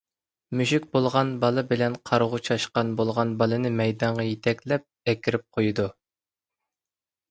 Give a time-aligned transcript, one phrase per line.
[0.61, 5.91] مۈشۈك بولغان بالا بىلەن قارىغۇ چاشقان بولغان بالىنى مەيدانغا يېتىلەپ ئەكىرىپ قويىدۇ.